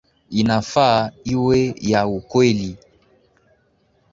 [0.39, 0.99] Inafaa
[1.33, 1.59] iwe
[1.91, 2.71] ya ukweli